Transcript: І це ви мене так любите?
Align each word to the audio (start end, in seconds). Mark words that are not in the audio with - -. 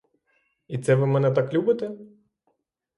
І 0.67 0.77
це 0.77 0.95
ви 0.95 1.07
мене 1.07 1.31
так 1.31 1.53
любите? 1.53 1.91